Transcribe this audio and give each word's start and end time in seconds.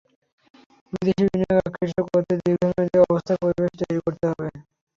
বিদেশি 0.93 1.23
বিনিয়োগ 1.25 1.57
আকৃষ্ট 1.61 1.97
করতে 2.05 2.31
হলে 2.31 2.43
দীর্ঘমেয়াদি 2.45 2.97
আস্থার 3.07 3.37
পরিবেশ 3.41 3.71
তৈরি 3.81 3.99
করতে 4.05 4.25
হবে। 4.29 4.47